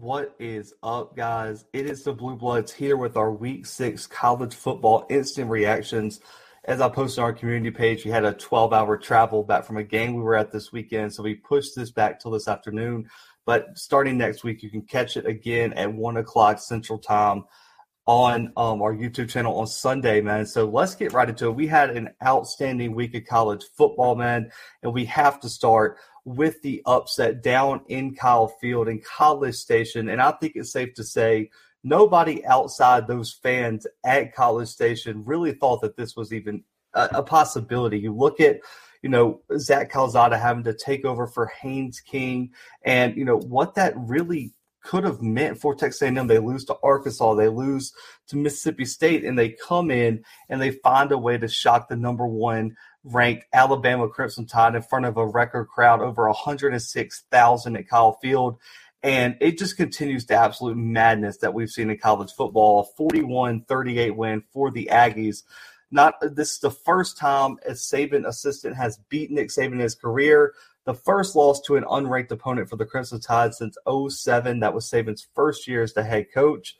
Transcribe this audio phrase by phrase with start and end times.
[0.00, 1.66] What is up, guys?
[1.74, 6.18] It is the Bluebloods here with our Week 6 college football instant reactions.
[6.64, 9.76] As I posted on our community page, we had a 12 hour travel back from
[9.76, 13.06] a game we were at this weekend, so we pushed this back till this afternoon.
[13.44, 17.44] But starting next week, you can catch it again at 1 o'clock Central Time
[18.06, 20.46] on um, our YouTube channel on Sunday, man.
[20.46, 21.54] So let's get right into it.
[21.54, 24.50] We had an outstanding week of college football, man,
[24.82, 30.08] and we have to start with the upset down in Kyle Field in College Station.
[30.08, 31.50] And I think it's safe to say
[31.82, 36.62] nobody outside those fans at College Station really thought that this was even
[36.94, 37.98] a, a possibility.
[37.98, 38.60] You look at
[39.02, 42.52] you know, Zach Calzada having to take over for Haynes King
[42.84, 46.26] and, you know, what that really could have meant for Texas A&M.
[46.26, 47.92] They lose to Arkansas, they lose
[48.28, 51.96] to Mississippi State, and they come in and they find a way to shock the
[51.96, 57.88] number one ranked Alabama Crimson Tide in front of a record crowd over 106,000 at
[57.88, 58.58] Kyle Field.
[59.02, 62.84] And it just continues the absolute madness that we've seen in college football.
[62.96, 65.42] 41 38 win for the Aggies.
[65.90, 69.96] Not this is the first time a Saban assistant has beaten Nick Saban in his
[69.96, 70.54] career.
[70.84, 74.60] The first loss to an unranked opponent for the Crimson Tide since 07.
[74.60, 76.76] That was Saban's first year as the head coach.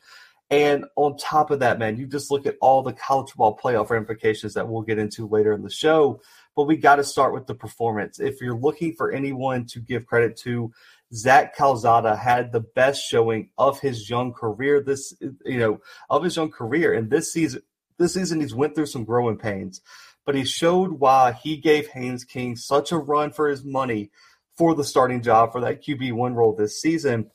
[0.53, 3.89] And on top of that, man, you just look at all the college football playoff
[3.89, 6.21] ramifications that we'll get into later in the show.
[6.55, 8.19] But we got to start with the performance.
[8.19, 10.71] If you're looking for anyone to give credit to,
[11.11, 14.79] Zach Calzada had the best showing of his young career.
[14.79, 17.63] This, you know, of his young career, and this season,
[17.97, 19.81] this season he's went through some growing pains,
[20.23, 24.11] but he showed why he gave Haynes King such a run for his money
[24.55, 27.31] for the starting job for that QB one role this season.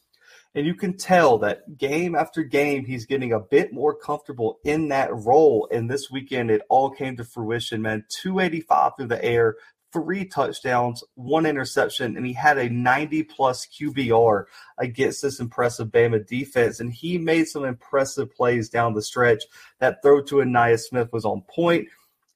[0.59, 4.89] And you can tell that game after game, he's getting a bit more comfortable in
[4.89, 5.69] that role.
[5.70, 8.05] And this weekend, it all came to fruition, man.
[8.09, 9.55] 285 through the air,
[9.92, 14.47] three touchdowns, one interception, and he had a 90 plus QBR
[14.79, 16.81] against this impressive Bama defense.
[16.81, 19.45] And he made some impressive plays down the stretch.
[19.79, 21.86] That throw to Ainias Smith was on point.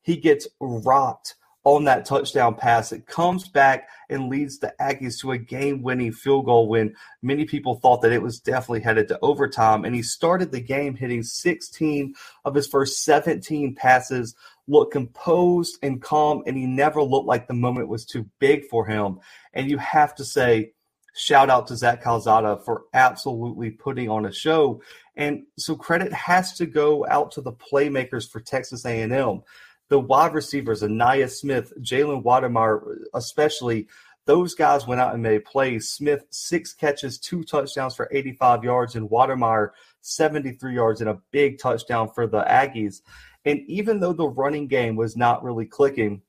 [0.02, 1.34] He gets rocked
[1.64, 2.92] on that touchdown pass.
[2.92, 7.44] It comes back and leads the Aggies to a game winning field goal when many
[7.44, 9.84] people thought that it was definitely headed to overtime.
[9.84, 12.14] And he started the game hitting 16
[12.44, 14.34] of his first 17 passes,
[14.66, 18.86] looked composed and calm, and he never looked like the moment was too big for
[18.86, 19.20] him.
[19.52, 20.72] And you have to say,
[21.14, 24.82] shout out to Zach Calzada for absolutely putting on a show.
[25.14, 29.42] And so credit has to go out to the playmakers for Texas A&M
[29.92, 33.88] the wide receivers, Ainias Smith, Jalen Wydermyer, especially,
[34.24, 35.90] those guys went out and made plays.
[35.90, 39.70] Smith, six catches, two touchdowns for 85 yards, and Wydermyer,
[40.00, 43.02] 73 yards and a big touchdown for the Aggies.
[43.44, 46.22] And even though the running game was not really clicking,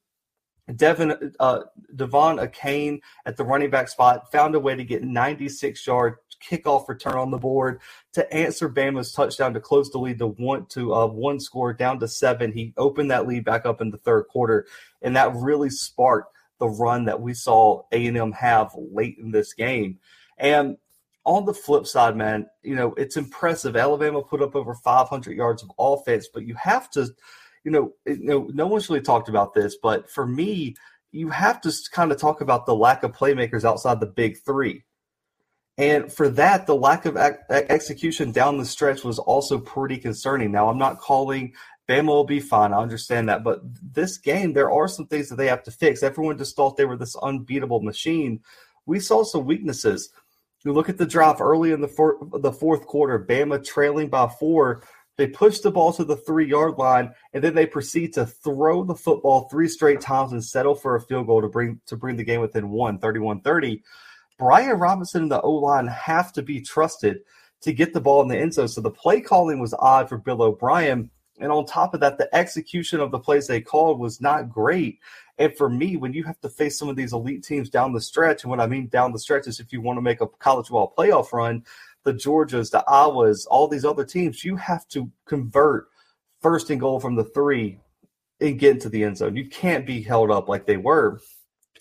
[0.75, 1.59] Devin uh,
[1.95, 6.87] De'Von Achane at the running back spot found a way to get 96 yard kickoff
[6.87, 7.81] return on the board
[8.13, 11.99] to answer Bama's touchdown to close the lead to one to uh, one score down
[11.99, 12.51] to seven.
[12.51, 14.67] He opened that lead back up in the third quarter,
[15.01, 19.31] and that really sparked the run that we saw A and M have late in
[19.31, 19.99] this game.
[20.37, 20.77] And
[21.25, 23.75] on the flip side, man, you know it's impressive.
[23.75, 27.09] Alabama put up over 500 yards of offense, but you have to
[27.63, 30.75] you know, you know, no one's really talked about this, but for me,
[31.11, 34.83] you have to kind of talk about the lack of playmakers outside the big three.
[35.77, 40.51] And for that, the lack of ac- execution down the stretch was also pretty concerning.
[40.51, 41.53] Now, I'm not calling
[41.89, 42.73] Bama will be fine.
[42.73, 43.43] I understand that.
[43.43, 43.61] But
[43.93, 46.01] this game, there are some things that they have to fix.
[46.01, 48.41] Everyone just thought they were this unbeatable machine.
[48.85, 50.09] We saw some weaknesses.
[50.63, 54.29] You look at the drive early in the, for- the fourth quarter, Bama trailing by
[54.29, 54.83] four
[55.17, 58.83] they push the ball to the three yard line, and then they proceed to throw
[58.83, 62.15] the football three straight times and settle for a field goal to bring to bring
[62.15, 63.81] the game within one, 31-30.
[64.39, 67.19] Brian Robinson and the O line have to be trusted
[67.61, 68.67] to get the ball in the end zone.
[68.67, 71.09] So the play calling was odd for Bill O'Brien.
[71.39, 74.99] And on top of that, the execution of the plays they called was not great.
[75.37, 78.01] And for me, when you have to face some of these elite teams down the
[78.01, 80.27] stretch, and what I mean down the stretch is if you want to make a
[80.27, 81.63] college ball playoff run,
[82.03, 85.87] the Georgias, the Iowas, all these other teams, you have to convert
[86.41, 87.79] first and goal from the three
[88.41, 89.35] and get into the end zone.
[89.35, 91.19] You can't be held up like they were.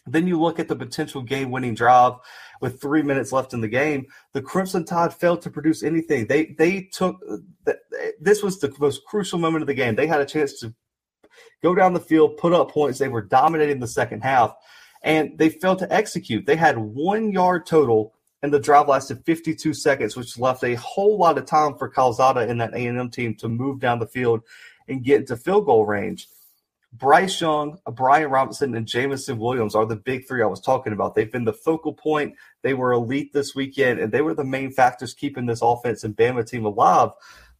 [0.06, 2.14] Then you look at the potential game winning drive
[2.60, 4.06] with three minutes left in the game.
[4.32, 6.26] The Crimson Tide failed to produce anything.
[6.26, 7.20] They they took
[8.20, 9.94] this was the most crucial moment of the game.
[9.94, 10.74] They had a chance to
[11.62, 12.98] go down the field, put up points.
[12.98, 14.54] They were dominating the second half,
[15.04, 16.46] and they failed to execute.
[16.46, 21.16] They had one yard total and the drive lasted 52 seconds, which left a whole
[21.16, 24.42] lot of time for Calzada and that A&M team to move down the field
[24.88, 26.28] and get into field goal range.
[26.94, 31.14] Bryce Young, Brian Robinson, and Jameson Williams are the big three I was talking about.
[31.14, 32.34] They've been the focal point.
[32.60, 36.14] They were elite this weekend, and they were the main factors keeping this offense and
[36.14, 37.10] Bama team alive.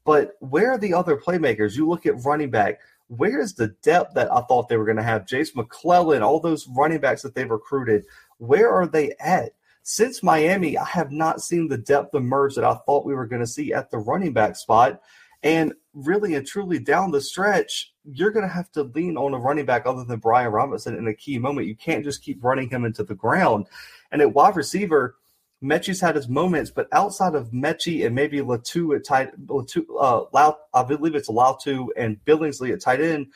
[0.04, 1.76] But where are the other playmakers?
[1.76, 2.80] You look at running back.
[3.06, 5.26] Where is the depth that I thought they were going to have?
[5.26, 8.04] Jase McClellan, all those running backs that they've recruited,
[8.38, 9.52] where are they at?
[9.82, 13.42] Since Miami, I have not seen the depth emerge that I thought we were going
[13.42, 15.00] to see at the running back spot.
[15.42, 19.38] And really and truly down the stretch, you're going to have to lean on a
[19.38, 21.66] running back other than Brian Robinson in a key moment.
[21.66, 23.66] You can't just keep running him into the ground.
[24.12, 25.16] And at wide receiver,
[25.62, 30.24] Metchie's had his moments, but outside of Metchie and maybe Latu at tight, Latu, uh,
[30.32, 33.28] Lau, I believe it's Latu and Billingsley at tight end,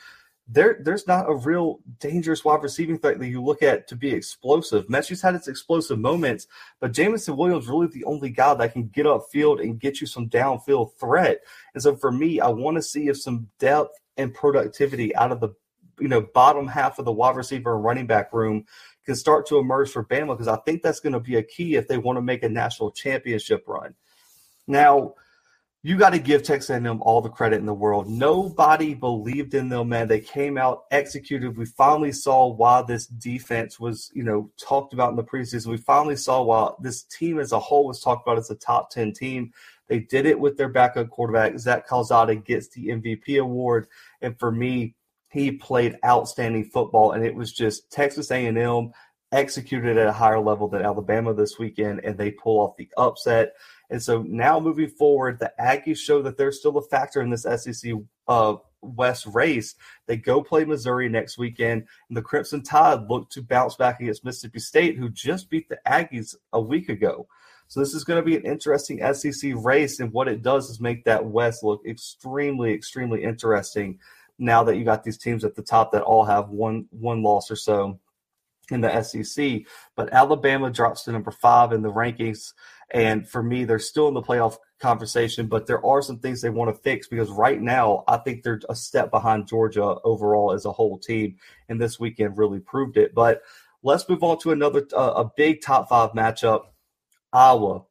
[0.47, 4.11] there there's not a real dangerous wide receiving threat that you look at to be
[4.11, 4.87] explosive.
[4.87, 6.47] Metchie's had its explosive moments,
[6.79, 10.29] but Jameson Williams really the only guy that can get upfield and get you some
[10.29, 11.41] downfield threat.
[11.73, 15.41] And so for me, I want to see if some depth and productivity out of
[15.41, 15.49] the
[15.99, 18.65] you know bottom half of the wide receiver and running back room
[19.05, 21.75] can start to emerge for Bama because I think that's going to be a key
[21.75, 23.95] if they want to make a national championship run.
[24.67, 25.15] Now
[25.87, 28.09] you got to give Texas A&M all the credit in the world.
[28.09, 30.09] Nobody believed in them, man.
[30.09, 31.55] They came out, executed.
[31.55, 35.67] We finally saw why this defense was, you know, talked about in the preseason.
[35.67, 38.89] We finally saw why this team as a whole was talked about as a top
[38.89, 39.53] 10 team.
[39.87, 41.57] They did it with their backup quarterback.
[41.57, 43.87] Zach Calzada gets the MVP award.
[44.21, 44.93] And for me,
[45.29, 47.13] he played outstanding football.
[47.13, 48.91] And it was just Texas A&M
[49.31, 53.53] executed at a higher level than Alabama this weekend, and they pull off the upset.
[53.89, 57.43] And so now moving forward, the Aggies show that they're still a factor in this
[57.43, 57.93] SEC
[58.27, 59.75] uh, West race.
[60.07, 64.25] They go play Missouri next weekend, and the Crimson Tide look to bounce back against
[64.25, 67.27] Mississippi State, who just beat the Aggies a week ago.
[67.67, 70.79] So this is going to be an interesting SEC race, and what it does is
[70.79, 73.99] make that West look extremely, extremely interesting.
[74.39, 77.49] Now that you got these teams at the top that all have one one loss
[77.49, 77.99] or so
[78.69, 79.61] in the SEC,
[79.95, 82.53] but Alabama drops to number five in the rankings.
[82.93, 86.49] And for me, they're still in the playoff conversation, but there are some things they
[86.49, 90.65] want to fix because right now, I think they're a step behind Georgia overall as
[90.65, 91.37] a whole team.
[91.67, 93.13] And this weekend really proved it.
[93.13, 93.41] But
[93.83, 96.65] let's move on to another, uh, a big top five matchup.
[97.33, 97.83] Iowa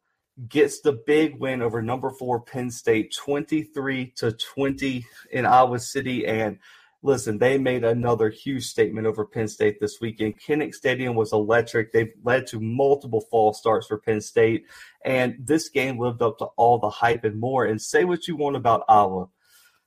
[0.48, 6.26] gets the big win over number four Penn State, 23 to 20 in Iowa City.
[6.26, 6.58] And
[7.06, 10.38] listen, they made another huge statement over Penn State this weekend.
[10.40, 11.92] Kinnick Stadium was electric.
[11.92, 14.66] They've led to multiple false starts for Penn State,
[15.04, 17.64] and this game lived up to all the hype and more.
[17.64, 19.28] And say what you want about Iowa,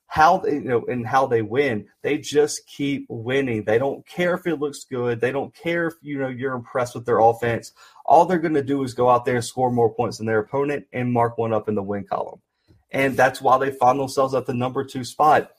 [0.06, 3.64] how they you know and how they win, they just keep winning.
[3.64, 5.20] They don't care if it looks good.
[5.20, 7.72] They don't care if you know you're impressed with their offense.
[8.06, 10.40] All they're going to do is go out there and score more points than their
[10.40, 12.40] opponent and mark one up in the win column.
[12.90, 15.52] And that's why they find themselves at the number two spot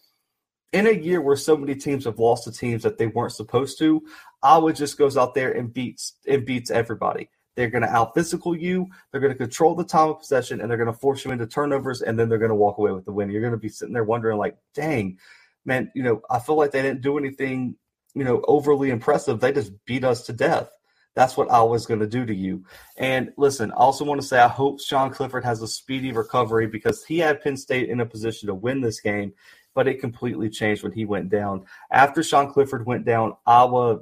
[0.74, 3.78] in a year where so many teams have lost to teams that they weren't supposed
[3.80, 4.04] to,
[4.42, 7.30] Iowa just goes out there and beats and beats everybody.
[7.56, 8.88] They're going to out physical you.
[9.12, 11.46] They're going to control the time of possession, and they're going to force you into
[11.46, 13.30] turnovers, and then they're going to walk away with the win.
[13.30, 15.20] You're going to be sitting there wondering, like, dang,
[15.66, 17.76] man, you know, I feel like they didn't do anything,
[18.16, 19.40] you know, overly impressive.
[19.40, 20.70] They just beat us to death.
[21.14, 22.64] That's what Iowa's going to do to you.
[22.98, 26.68] And listen, I also want to say I hope Sean Clifford has a speedy recovery
[26.68, 29.34] because he had Penn State in a position to win this game
[29.74, 31.66] but it completely changed when he went down.
[31.92, 34.02] After Sean Clifford went down, Iowa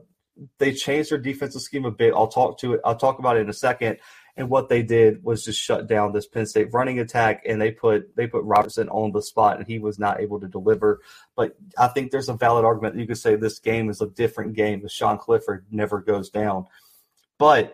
[0.57, 2.13] they changed their defensive scheme a bit.
[2.13, 2.81] I'll talk to it.
[2.85, 3.97] I'll talk about it in a second.
[4.37, 7.71] And what they did was just shut down this Penn State running attack, and they
[7.71, 11.01] put they put Roberson on the spot, and he was not able to deliver.
[11.35, 14.07] But I think there's a valid argument that you could say this game is a
[14.07, 16.67] different game if Sean Clifford never goes down.
[17.37, 17.73] But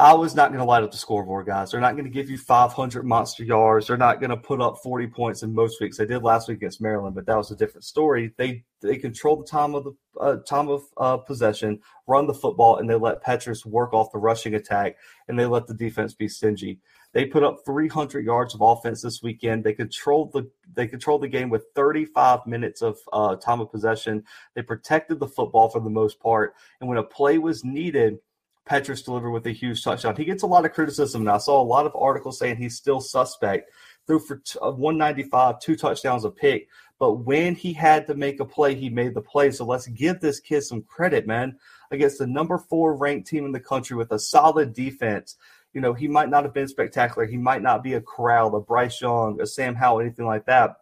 [0.00, 1.72] Iowa's not going to light up the scoreboard, guys.
[1.72, 3.88] They're not going to give you 500 monster yards.
[3.88, 5.98] They're not going to put up 40 points in most weeks.
[5.98, 8.32] They did last week against Maryland, but that was a different story.
[8.36, 12.76] They they control the time of the uh, time of uh, possession, run the football,
[12.76, 16.28] and they let Petras work off the rushing attack, and they let the defense be
[16.28, 16.78] stingy.
[17.12, 19.64] They put up 300 yards of offense this weekend.
[19.64, 24.22] They controlled the they controlled the game with 35 minutes of uh, time of possession.
[24.54, 28.18] They protected the football for the most part, and when a play was needed
[28.68, 30.16] Petras delivered with a huge touchdown.
[30.16, 32.76] He gets a lot of criticism, and I saw a lot of articles saying he's
[32.76, 33.70] still suspect.
[34.06, 36.68] Threw for t- uh, 195, two touchdowns, a pick.
[36.98, 39.50] But when he had to make a play, he made the play.
[39.50, 41.58] So let's give this kid some credit, man.
[41.90, 45.36] Against the number four ranked team in the country with a solid defense.
[45.72, 47.26] You know, he might not have been spectacular.
[47.26, 50.76] He might not be a Corral, a Bryce Young, a Sam Howell, anything like that.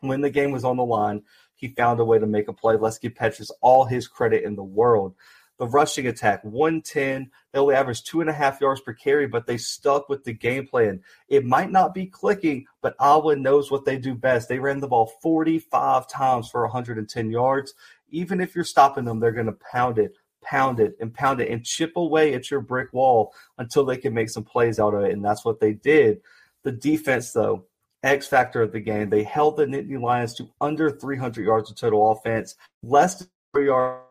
[0.00, 1.22] When the game was on the line,
[1.54, 2.76] he found a way to make a play.
[2.76, 5.14] Let's give Petras all his credit in the world.
[5.58, 7.30] The rushing attack, 110.
[7.52, 10.32] They only averaged two and a half yards per carry, but they stuck with the
[10.32, 11.00] game plan.
[11.28, 14.48] It might not be clicking, but Iowa knows what they do best.
[14.48, 17.74] They ran the ball 45 times for 110 yards.
[18.10, 21.50] Even if you're stopping them, they're going to pound it, pound it, and pound it,
[21.50, 25.04] and chip away at your brick wall until they can make some plays out of
[25.04, 25.12] it.
[25.12, 26.20] And that's what they did.
[26.64, 27.66] The defense, though,
[28.02, 29.10] X factor of the game.
[29.10, 33.62] They held the Nittany Lions to under 300 yards of total offense, less than four
[33.62, 34.02] yards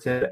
[0.00, 0.30] to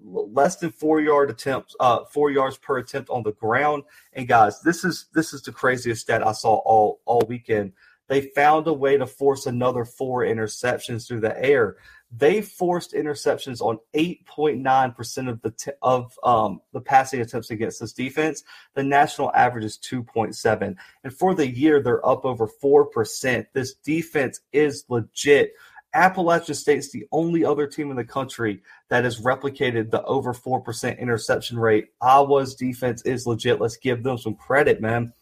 [0.00, 3.84] less than four yard attempts, uh, four yards per attempt on the ground.
[4.12, 7.72] And guys, this is this is the craziest stat I saw all all weekend.
[8.08, 11.76] They found a way to force another four interceptions through the air.
[12.16, 17.92] They forced interceptions on 8.9% of the t- of um, the passing attempts against this
[17.92, 18.44] defense.
[18.74, 23.48] The national average is 2.7, and for the year they're up over four percent.
[23.54, 25.54] This defense is legit.
[25.94, 30.98] Appalachian State's the only other team in the country that has replicated the over 4%
[30.98, 31.86] interception rate.
[32.00, 33.60] Iowa's defense is legit.
[33.60, 35.12] Let's give them some credit, man.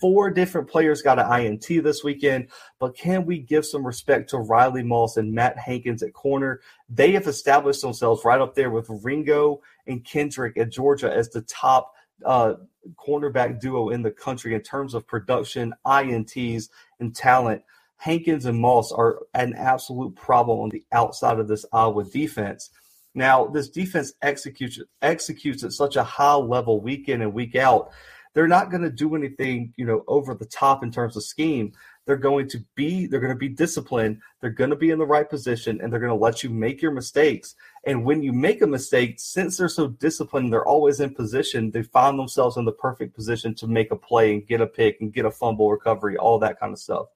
[0.00, 2.48] Four different players got an INT this weekend,
[2.80, 6.60] but can we give some respect to Riley Moss and Matt Hankins at corner?
[6.88, 11.42] They have established themselves right up there with Ringo and Kendrick at Georgia as the
[11.42, 12.54] top uh,
[12.96, 16.68] cornerback duo in the country in terms of production, INTs,
[17.00, 17.62] and talent.
[18.02, 22.70] Hankins and Moss are an absolute problem on the outside of this Iowa defense.
[23.14, 27.92] Now, this defense executes executes at such a high level week in and week out.
[28.34, 31.74] They're not going to do anything, you know, over the top in terms of scheme.
[32.04, 34.18] They're going to be they're going to be disciplined.
[34.40, 36.82] They're going to be in the right position, and they're going to let you make
[36.82, 37.54] your mistakes.
[37.86, 41.70] And when you make a mistake, since they're so disciplined, they're always in position.
[41.70, 45.00] They find themselves in the perfect position to make a play and get a pick
[45.00, 47.06] and get a fumble recovery, all that kind of stuff.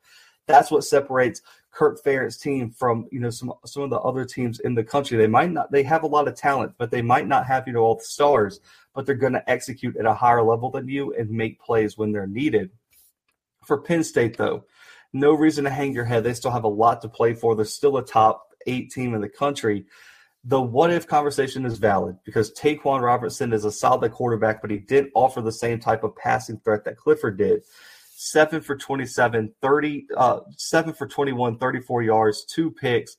[0.46, 1.42] That's what separates
[1.76, 5.18] Kirk Ferentz's team from you know some some of the other teams in the country.
[5.18, 7.74] They might not they have a lot of talent, but they might not have you
[7.74, 8.60] know all the stars,
[8.94, 12.12] but they're going to execute at a higher level than you and make plays when
[12.12, 12.70] they're needed.
[13.66, 14.64] For Penn State though,
[15.12, 16.24] no reason to hang your head.
[16.24, 17.54] They still have a lot to play for.
[17.54, 19.84] They're still a top eight team in the country.
[20.44, 24.78] The what if conversation is valid because Ta'Quan Roberson is a solid quarterback, but he
[24.78, 27.64] didn't offer the same type of passing threat that Clifford did
[28.18, 33.16] seven for 27, 30, uh, seven for 21, 34 yards, two picks.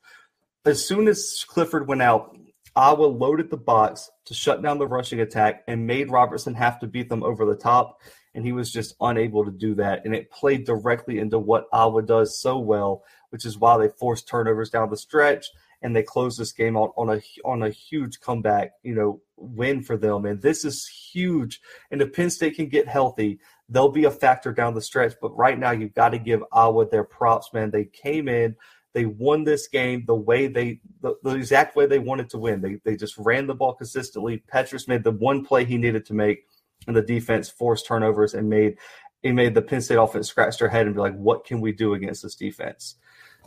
[0.64, 2.36] As soon as Clifford went out,
[2.74, 6.88] Iowa loaded the box to shut down the rushing attack and made Roberson have to
[6.88, 8.00] beat them over the top.
[8.34, 10.04] And he was just unable to do that.
[10.04, 14.28] And it played directly into what Iowa does so well, which is why they forced
[14.28, 15.46] turnovers down the stretch
[15.80, 19.82] and they closed this game out on a on a huge comeback, you know, win
[19.82, 20.24] for them.
[20.24, 21.60] And this is huge.
[21.90, 23.38] And if Penn State can get healthy,
[23.68, 25.14] they'll be a factor down the stretch.
[25.20, 27.70] But right now, you've got to give Iowa their props, man.
[27.70, 28.56] They came in,
[28.94, 32.60] they won this game the way they, the, the exact way they wanted to win.
[32.60, 34.42] They, they just ran the ball consistently.
[34.52, 36.46] Petras made the one play he needed to make,
[36.86, 38.78] and the defense forced turnovers and made
[39.22, 41.72] he made the Penn State offense scratch their head and be like, what can we
[41.72, 42.96] do against this defense?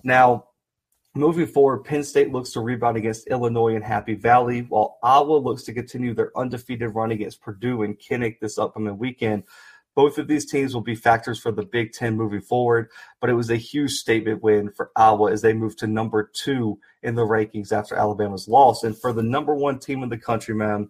[0.03, 0.47] Now,
[1.15, 5.63] moving forward, Penn State looks to rebound against Illinois and Happy Valley, while Iowa looks
[5.63, 9.43] to continue their undefeated run against Purdue and Kinnick this upcoming weekend.
[9.95, 13.33] Both of these teams will be factors for the Big Ten moving forward, but it
[13.33, 17.25] was a huge statement win for Iowa as they moved to number two in the
[17.25, 18.83] rankings after Alabama's loss.
[18.83, 20.89] And for the number one team in the country, man,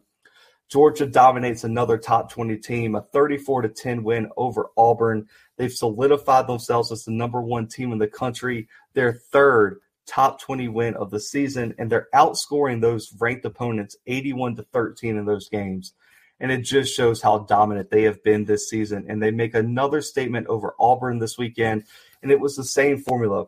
[0.69, 5.27] Georgia dominates another top 20 team, a 34 to 10 win over Auburn.
[5.57, 10.67] They've solidified themselves as the number one team in the country, their third top 20
[10.67, 15.49] win of the season, and they're outscoring those ranked opponents 81 to 13 in those
[15.49, 15.93] games
[16.41, 19.05] and it just shows how dominant they have been this season.
[19.07, 21.85] And they make another statement over Auburn this weekend,
[22.21, 23.47] and it was the same formula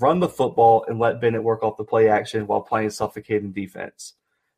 [0.00, 4.14] run the football and let Bennett work off the play action while playing suffocating defense.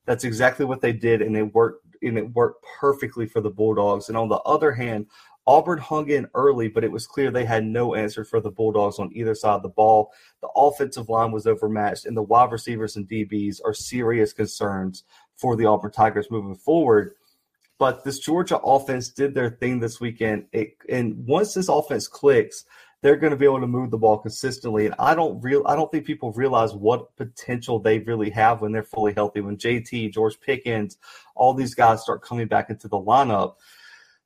[0.07, 1.85] That's exactly what they did, and it worked.
[2.03, 4.09] And it worked perfectly for the Bulldogs.
[4.09, 5.07] And on the other hand,
[5.47, 8.99] Auburn hung in early, but it was clear they had no answer for the Bulldogs
[8.99, 10.13] on either side of the ball.
[10.43, 15.05] The offensive line was overmatched, and the wide receivers and DBs are serious concerns
[15.37, 17.15] for the Auburn Tigers moving forward.
[17.79, 20.47] But this Georgia offense did their thing this weekend.
[20.53, 22.65] It, and once this offense clicks,
[23.03, 24.87] they're going to be able to move the ball consistently.
[24.87, 28.73] And I don't real I don't think people realize what potential they really have when
[28.73, 29.41] they're fully healthy.
[29.41, 30.97] When JT, George Pickens,
[31.35, 33.57] all these guys start coming back into the lineup.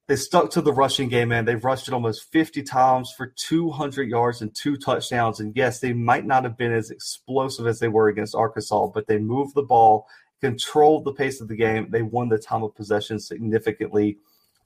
[0.07, 1.45] They stuck to the rushing game, man.
[1.45, 5.39] They've rushed it almost 50 times for 200 yards and two touchdowns.
[5.39, 9.07] And yes, they might not have been as explosive as they were against Arkansas, but
[9.07, 10.09] they moved the ball
[10.41, 11.91] controlled the pace of the game.
[11.91, 14.19] They won the time of possession significantly.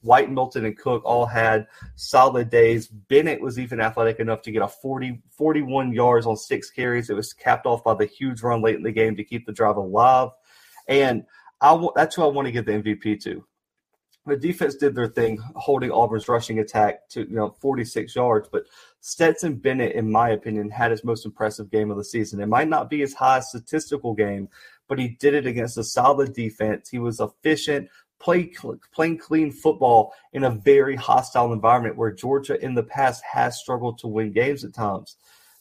[0.02, 1.66] White, Milton, and Cook all had
[1.96, 2.86] solid days.
[2.88, 7.08] Bennett was even athletic enough to get a 40, 41 yards on six carries.
[7.08, 9.52] It was capped off by the huge run late in the game to keep the
[9.52, 10.28] drive alive.
[10.88, 11.24] And
[11.60, 13.44] I that's who I want to give the MVP to.
[14.26, 18.48] The defense did their thing, holding Auburn's rushing attack to you know 46 yards.
[18.50, 18.64] But
[19.00, 22.40] Stetson Bennett, in my opinion, had his most impressive game of the season.
[22.40, 24.48] It might not be his highest statistical game,
[24.88, 26.88] but he did it against a solid defense.
[26.88, 27.88] He was efficient,
[28.20, 28.52] play,
[28.92, 33.98] playing clean football in a very hostile environment where Georgia in the past has struggled
[33.98, 35.16] to win games at times.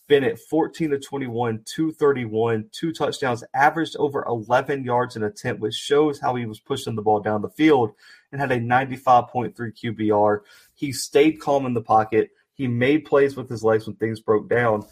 [0.09, 6.19] Bennett, 14 to 21, 231, two touchdowns, averaged over 11 yards an attempt, which shows
[6.19, 7.91] how he was pushing the ball down the field
[8.31, 10.39] and had a 95.3 QBR.
[10.75, 12.31] He stayed calm in the pocket.
[12.53, 14.85] He made plays with his legs when things broke down.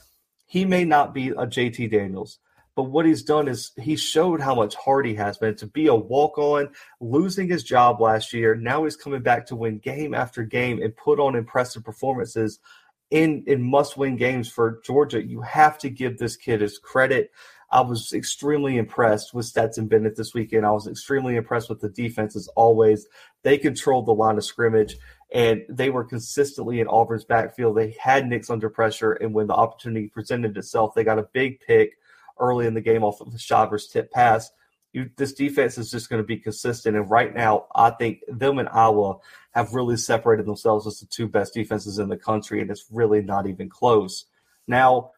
[0.46, 2.40] He may not be a JT Daniels,
[2.76, 5.88] but what he's done is he showed how much heart he has, been To be
[5.88, 10.14] a walk on, losing his job last year, now he's coming back to win game
[10.14, 12.60] after game and put on impressive performances
[13.10, 15.22] in in must win games for Georgia.
[15.22, 17.32] You have to give this kid his credit.
[17.70, 20.66] I was extremely impressed with Stetson Bennett this weekend.
[20.66, 23.08] I was extremely impressed with the defense as always.
[23.44, 24.98] They controlled the line of scrimmage
[25.34, 27.78] and they were consistently in Auburn's backfield.
[27.78, 31.62] They had Nix under pressure, and when the opportunity presented itself, they got a big
[31.62, 31.98] pick
[32.42, 34.52] early in the game off of the Shivers tip pass.
[34.92, 36.98] You, this defense is just going to be consistent.
[36.98, 39.20] And right now, I think them and Iowa
[39.52, 43.22] have really separated themselves as the two best defenses in the country, and it's really
[43.22, 44.26] not even close.
[44.68, 45.12] Now,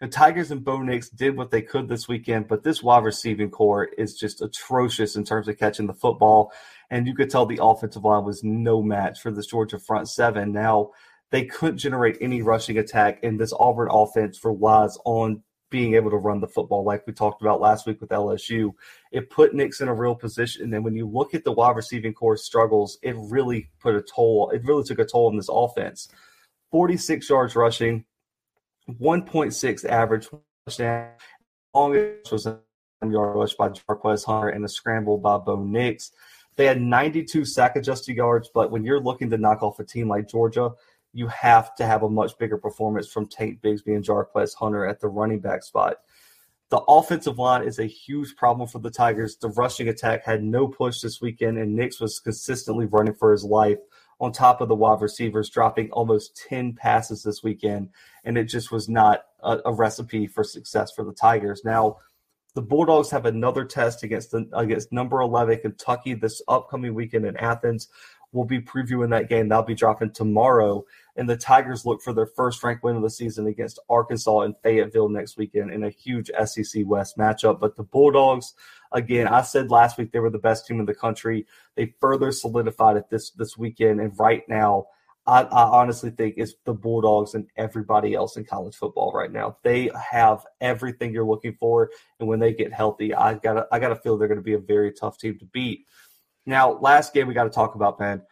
[0.00, 3.50] the Tigers and Bo Nix did what they could this weekend, but this wide receiving
[3.50, 6.52] core is just atrocious in terms of catching the football.
[6.90, 10.52] And you could tell the offensive line was no match for this Georgia front seven.
[10.52, 10.90] Now,
[11.30, 16.16] they couldn't generate any rushing attack, and this Auburn offense relies on being able to
[16.16, 18.72] run the football like we talked about last week with LSU.
[19.12, 20.64] It put Nix in a real position.
[20.64, 24.02] And then when you look at the wide receiving core struggles, it really put a
[24.02, 24.50] toll.
[24.50, 26.08] It really took a toll on this offense.
[26.72, 28.04] 46 yards rushing,
[28.88, 30.28] 1.6 average
[30.66, 31.10] touchdown.
[31.74, 32.58] Longest was a
[33.08, 36.12] yard rush by Jarquez Hunter and a scramble by Bo Nix.
[36.56, 40.08] They had 92 sack adjusted yards, but when you're looking to knock off a team
[40.08, 40.72] like Georgia,
[41.12, 45.00] you have to have a much bigger performance from Tank Bigsby and Jarquez Hunter at
[45.00, 45.96] the running back spot.
[46.70, 49.36] The offensive line is a huge problem for the Tigers.
[49.36, 53.42] The rushing attack had no push this weekend, and Nix was consistently running for his
[53.42, 53.78] life
[54.20, 57.88] on top of the wide receivers, dropping almost 10 passes this weekend.
[58.24, 61.62] And it just was not a, a recipe for success for the Tigers.
[61.64, 61.96] Now,
[62.54, 67.36] the Bulldogs have another test against the, against number 11 Kentucky this upcoming weekend in
[67.36, 67.88] Athens.
[68.32, 69.48] We'll be previewing that game.
[69.48, 70.84] That'll be dropping tomorrow.
[71.16, 74.54] And the Tigers look for their first ranked win of the season against Arkansas and
[74.62, 77.58] Fayetteville next weekend in a huge SEC West matchup.
[77.58, 78.54] But the Bulldogs,
[78.92, 81.46] again, I said last week they were the best team in the country.
[81.74, 84.00] They further solidified it this this weekend.
[84.00, 84.86] And right now,
[85.26, 89.58] I, I, honestly think it's the Bulldogs and everybody else in college football right now.
[89.62, 93.90] They have everything you're looking for, and when they get healthy, I got I got
[93.90, 95.86] to feel they're going to be a very tough team to beat.
[96.50, 98.22] Now, last game we got to talk about, man.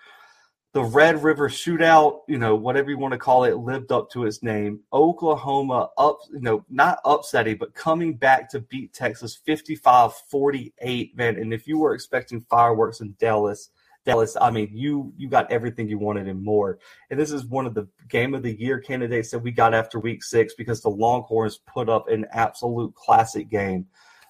[0.73, 4.27] The Red River Shootout, you know, whatever you want to call it, lived up to
[4.27, 4.81] its name.
[4.93, 11.37] Oklahoma up, you know, not upsetting, but coming back to beat Texas 55 48, man.
[11.37, 13.71] And if you were expecting fireworks in Dallas,
[14.05, 16.81] Dallas, I mean, you you got everything you wanted and more.
[17.11, 20.01] And this is one of the game of the year candidates that we got after
[20.01, 23.87] week six because the Longhorns put up an absolute classic game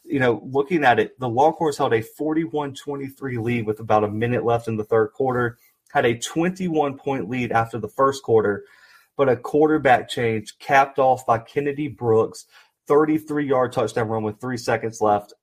[0.08, 4.08] you know, looking at it, the Longhorns held a 41 23 lead with about a
[4.08, 5.58] minute left in the third quarter,
[5.92, 8.64] had a 21 point lead after the first quarter,
[9.16, 12.46] but a quarterback change capped off by Kennedy Brooks,
[12.86, 15.34] 33 yard touchdown run with three seconds left,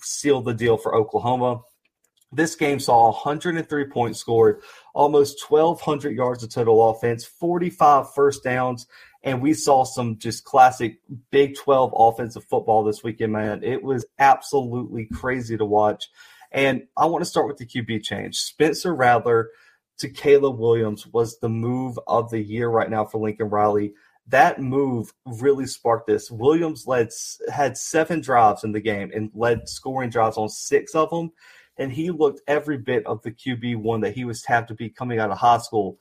[0.00, 1.60] sealed the deal for Oklahoma.
[2.32, 4.62] This game saw 103 points scored,
[4.94, 8.86] almost 1,200 yards of total offense, 45 first downs,
[9.22, 13.62] and we saw some just classic Big 12 offensive football this weekend, man.
[13.62, 16.08] It was absolutely crazy to watch.
[16.52, 18.36] And I want to start with the QB change.
[18.36, 19.50] Spencer Rattler
[19.98, 23.92] to Caleb Williams was the move of the year right now for Lincoln Riley.
[24.26, 26.30] That move really sparked this.
[26.30, 27.10] Williams led
[27.52, 31.32] had seven drives in the game and led scoring drives on six of them,
[31.76, 34.88] and he looked every bit of the QB one that he was tapped to be
[34.88, 35.98] coming out of high school.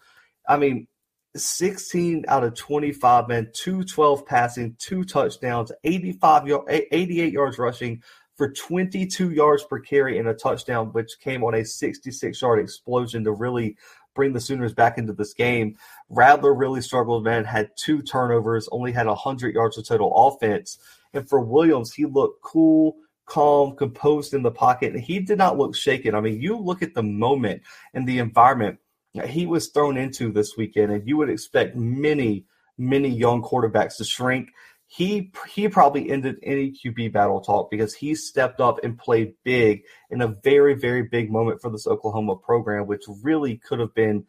[0.47, 0.87] I mean,
[1.35, 8.01] 16 out of 25, man, 212 passing, two touchdowns, 85 88 yards rushing
[8.35, 13.23] for 22 yards per carry and a touchdown, which came on a 66 yard explosion
[13.25, 13.77] to really
[14.15, 15.75] bring the Sooners back into this game.
[16.09, 20.77] Rattler really struggled, man, had two turnovers, only had 100 yards of total offense.
[21.13, 25.57] And for Williams, he looked cool, calm, composed in the pocket, and he did not
[25.57, 26.15] look shaken.
[26.15, 27.61] I mean, you look at the moment
[27.93, 28.79] and the environment
[29.25, 32.45] he was thrown into this weekend, and you would expect many,
[32.77, 34.51] many young quarterbacks to shrink.
[34.91, 39.83] he he probably ended any QB battle talk because he stepped up and played big
[40.09, 44.25] in a very very big moment for this Oklahoma program, which really could have been,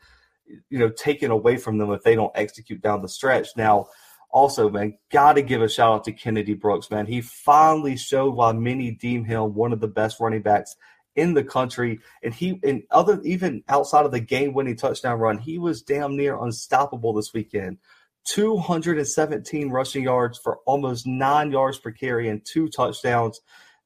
[0.69, 3.49] you know, taken away from them if they don't execute down the stretch.
[3.57, 3.87] Now,
[4.31, 7.07] also, man, got to give a shout out to Kennedy Brooks, man.
[7.07, 10.77] He finally showed why many deem him one of the best running backs
[11.21, 12.01] in the country.
[12.23, 16.17] And he, and other, even outside of the game winning touchdown run, he was damn
[16.17, 17.79] near unstoppable this weekend.
[18.25, 23.41] 217 rushing yards for almost nine yards per carry and two touchdowns.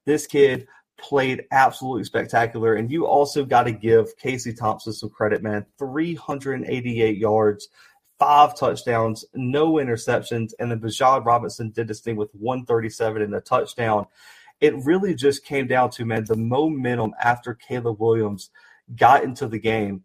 [0.05, 0.67] This kid
[0.97, 2.75] played absolutely spectacular.
[2.75, 5.65] And you also got to give Casey Thompson some credit, man.
[5.77, 7.67] 388 yards,
[8.17, 10.53] five touchdowns, no interceptions.
[10.59, 14.05] And then Bijan Robinson did this thing with 137 and a touchdown.
[14.61, 18.49] It really just came down to, man, the momentum after Caleb Williams
[18.95, 20.03] got into the game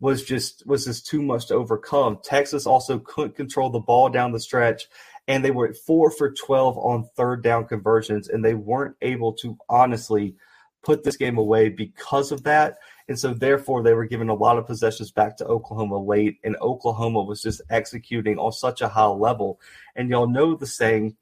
[0.00, 2.18] was just was just too much to overcome.
[2.22, 4.86] Texas also couldn't control the ball down the stretch,
[5.28, 9.32] and they were at four for twelve on third down conversions, and they weren't able
[9.34, 10.34] to honestly
[10.82, 12.78] put this game away because of that.
[13.08, 16.56] And so, therefore, they were giving a lot of possessions back to Oklahoma late, and
[16.56, 19.60] Oklahoma was just executing on such a high level.
[19.94, 21.16] And y'all know the saying,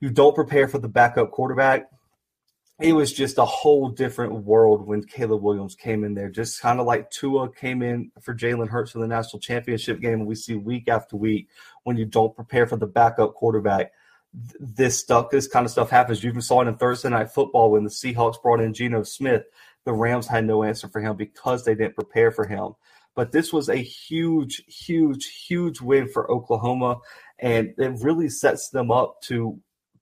[0.00, 1.88] you don't prepare for the backup quarterback
[2.80, 6.30] it was just a whole different world when Caleb Williams came in there.
[6.30, 10.20] Just kind of like Tua came in for Jalen Hurts for the national championship game,
[10.20, 11.48] and we see week after week
[11.82, 13.92] when you don't prepare for the backup quarterback,
[14.60, 16.22] this stuff, this kind of stuff happens.
[16.22, 19.42] You even saw it in Thursday night football when the Seahawks brought in Geno Smith.
[19.84, 22.74] The Rams had no answer for him because they didn't prepare for him.
[23.16, 26.98] But this was a huge, huge, huge win for Oklahoma,
[27.40, 29.58] and it really sets them up to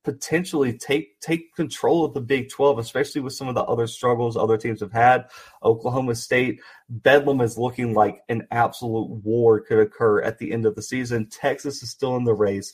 [0.07, 4.37] potentially take take control of the Big 12, especially with some of the other struggles
[4.37, 5.25] other teams have had.
[5.65, 10.77] Oklahoma State, Bedlam is looking like an absolute war could occur at the end of
[10.77, 11.29] the season.
[11.29, 12.73] Texas is still in the race.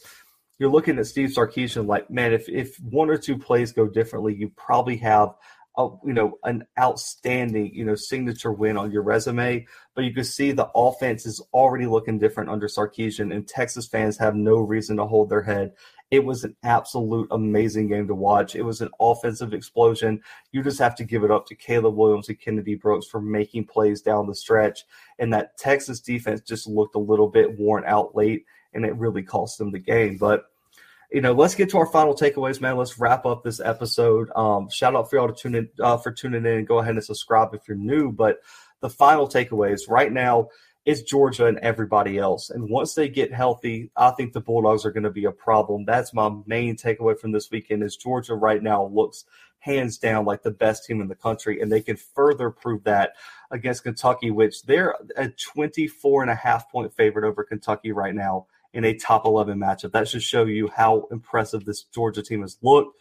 [0.59, 4.35] You're looking at Steve Sarkisian like, man, if, if one or two plays go differently,
[4.35, 5.31] you probably have
[5.79, 10.25] a, you know an outstanding you know signature win on your resume but you can
[10.25, 14.99] see the offense is already looking different under Sarkisian and Texas fans have no reason
[14.99, 15.73] to hold their head
[16.13, 18.55] it was an absolute amazing game to watch.
[18.55, 20.21] It was an offensive explosion.
[20.53, 23.65] You just have to give it up to Caleb Williams and Kennedy Brooks for making
[23.65, 24.85] plays down the stretch.
[25.19, 28.45] And that Texas defense just looked a little bit worn out late,
[28.75, 30.19] and it really cost them the game.
[30.19, 30.45] But
[31.11, 32.77] you know, let's get to our final takeaways, man.
[32.77, 34.29] Let's wrap up this episode.
[34.37, 37.05] Um, shout out for y'all to tune in uh, for tuning in go ahead and
[37.05, 38.13] subscribe if you're new.
[38.13, 38.41] But
[38.81, 40.49] the final takeaways right now
[40.85, 42.51] it's Georgia and everybody else.
[42.51, 45.85] And once they get healthy, I think the Bulldogs are going to be a problem.
[45.85, 49.25] That's my main takeaway from this weekend is Georgia right now looks
[49.61, 51.61] hands down like the best team in the country.
[51.61, 53.13] And they can further prove that
[53.53, 58.47] against Kentucky, which they're a 24 and a half point favorite over Kentucky right now
[58.73, 59.93] in a top 11 matchup.
[59.93, 62.99] That should show you how impressive this Georgia team has looked.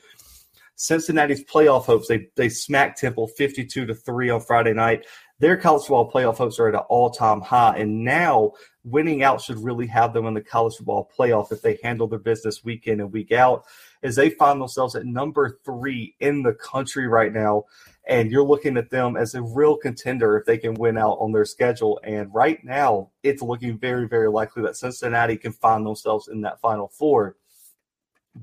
[0.76, 5.06] Cincinnati's playoff hopes, they, they smacked Temple 52 to 3 on Friday night
[5.42, 7.76] their college football playoff hopes are at an all time high.
[7.76, 8.52] And now
[8.84, 12.20] winning out should really have them in the college football playoff if they handle their
[12.20, 13.66] business week in and week out,
[14.04, 17.66] as they find themselves at number three in the country right now.
[18.08, 21.32] And you're looking at them as a real contender if they can win out on
[21.32, 22.00] their schedule.
[22.04, 26.62] And right now, it's looking very, very likely that Cincinnati can find themselves in that
[26.62, 27.38] final four.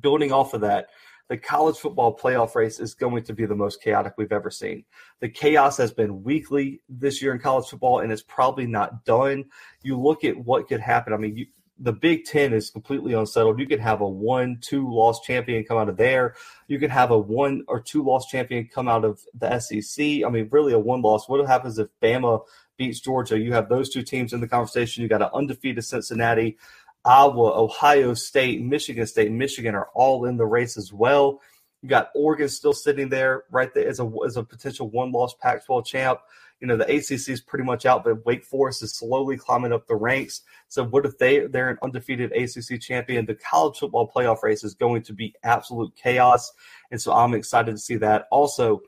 [0.01, 0.89] Building off of that,
[1.29, 4.85] the college football playoff race is going to be the most chaotic we've ever seen.
[5.21, 9.45] The chaos has been weekly this year in college football, and it's probably not done.
[9.83, 11.13] You look at what could happen.
[11.13, 11.47] I mean, you,
[11.79, 13.61] the Big Ten is completely unsettled.
[13.61, 16.35] You could have a one, two loss champion come out of there.
[16.67, 20.03] You could have a one or two loss champion come out of the SEC.
[20.03, 21.29] I mean, really a one loss.
[21.29, 22.43] What happens if Bama
[22.77, 23.39] beats Georgia?
[23.39, 25.03] You have those two teams in the conversation.
[25.03, 26.57] You got an undefeated Cincinnati.
[27.05, 31.41] Iowa, Ohio State, Michigan State, Michigan are all in the race as well.
[31.83, 35.35] You got Oregon still sitting there right there as a as a potential one loss
[35.41, 36.21] Pac-12 champ.
[36.61, 39.87] You know the ACC is pretty much out, but Wake Forest is slowly climbing up
[39.87, 40.43] the ranks.
[40.67, 43.27] So what if they they're an undefeated ACC champion?
[43.27, 46.53] The college football playoff race is going to be absolute chaos,
[46.91, 48.27] and so I'm excited to see that.
[48.33, 48.83] Also,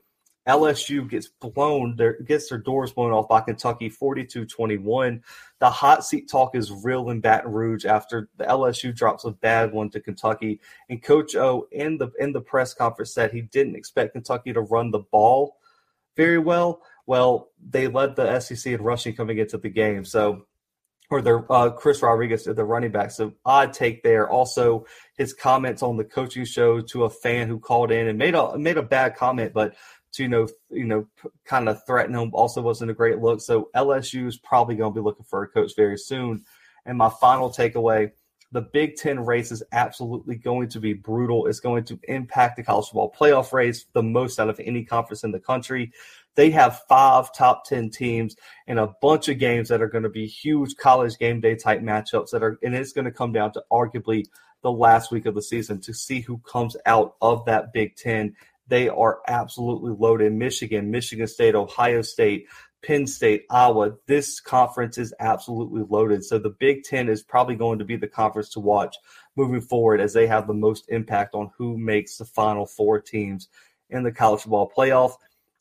[0.47, 5.23] LSU gets blown, their, gets their doors blown off by Kentucky 42 21.
[5.59, 9.71] The hot seat talk is real in Baton Rouge after the LSU drops a bad
[9.71, 10.59] one to Kentucky.
[10.89, 14.61] And Coach O in the in the press conference said he didn't expect Kentucky to
[14.61, 15.57] run the ball
[16.17, 16.81] very well.
[17.05, 20.05] Well, they led the SEC in rushing coming into the game.
[20.05, 20.47] So
[21.11, 23.11] or their uh, Chris Rodriguez, the running back.
[23.11, 24.29] So odd take there.
[24.29, 24.85] Also,
[25.17, 28.57] his comments on the coaching show to a fan who called in and made a
[28.57, 29.75] made a bad comment, but
[30.13, 31.07] to you know you know
[31.45, 33.41] kind of threaten him also wasn't a great look.
[33.41, 36.43] So LSU is probably going to be looking for a coach very soon.
[36.85, 38.11] And my final takeaway:
[38.51, 41.47] The Big Ten race is absolutely going to be brutal.
[41.47, 45.23] It's going to impact the college football playoff race the most out of any conference
[45.23, 45.91] in the country.
[46.35, 48.35] They have five top 10 teams
[48.67, 51.81] and a bunch of games that are going to be huge college game day type
[51.81, 54.25] matchups that are, and it's going to come down to arguably
[54.63, 58.35] the last week of the season to see who comes out of that Big Ten.
[58.67, 60.33] They are absolutely loaded.
[60.33, 62.47] Michigan, Michigan State, Ohio State,
[62.85, 63.93] Penn State, Iowa.
[64.07, 66.23] This conference is absolutely loaded.
[66.23, 68.95] So the Big Ten is probably going to be the conference to watch
[69.35, 73.49] moving forward as they have the most impact on who makes the final four teams
[73.89, 75.13] in the college football playoff.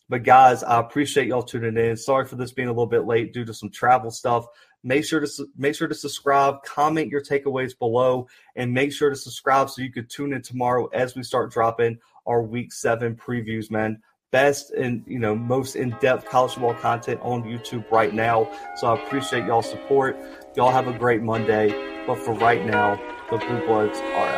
[0.09, 1.97] But guys, I appreciate y'all tuning in.
[1.97, 4.45] Sorry for this being a little bit late due to some travel stuff.
[4.83, 9.17] Make sure to make sure to subscribe, comment your takeaways below, and make sure to
[9.17, 13.71] subscribe so you could tune in tomorrow as we start dropping our Week Seven previews.
[13.71, 18.51] Man, best and you know most in-depth college football content on YouTube right now.
[18.77, 20.17] So I appreciate y'all support.
[20.57, 21.89] Y'all have a great Monday.
[22.07, 22.97] But for right now,
[23.31, 24.30] the Bluebloods are